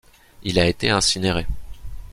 [0.41, 1.45] Il a été incinéré.